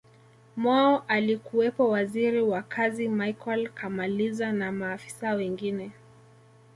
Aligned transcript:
mwao 0.57 1.03
alikuwepo 1.07 1.89
Waziri 1.89 2.41
wa 2.41 2.61
kazi 2.61 3.07
Michael 3.09 3.69
kamaliza 3.69 4.51
na 4.51 4.71
maafisa 4.71 5.31
wengine 5.33 5.91